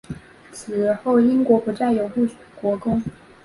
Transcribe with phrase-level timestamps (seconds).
[0.51, 2.25] 此后英国不再有护
[2.59, 3.03] 国公。